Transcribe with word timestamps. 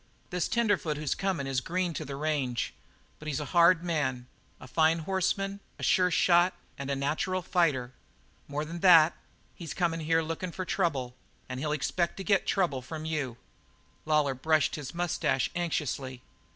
"This 0.31 0.47
tenderfoot 0.47 0.97
who's 0.97 1.13
coming 1.13 1.45
is 1.45 1.61
green 1.61 1.93
to 1.93 2.03
the 2.03 2.15
range, 2.15 2.73
but 3.19 3.27
he's 3.27 3.39
a 3.39 3.45
hard 3.53 3.83
man; 3.83 4.25
a 4.59 4.67
fine 4.67 4.97
horseman, 4.97 5.59
a 5.77 5.83
sure 5.83 6.09
shot, 6.09 6.55
and 6.75 6.89
a 6.89 6.95
natural 6.95 7.43
fighter. 7.43 7.93
More 8.47 8.65
than 8.65 8.79
that, 8.79 9.15
he's 9.53 9.75
coming 9.75 9.99
here 9.99 10.23
looking 10.23 10.51
for 10.53 10.65
trouble; 10.65 11.13
and 11.47 11.59
he'll 11.59 11.71
expect 11.71 12.17
to 12.17 12.23
get 12.23 12.41
the 12.41 12.47
trouble 12.47 12.81
from 12.81 13.05
you." 13.05 13.37
Lawlor 14.07 14.33
brushed 14.33 14.73
his 14.73 14.95
moustache 14.95 15.51
anxiously. 15.55 16.23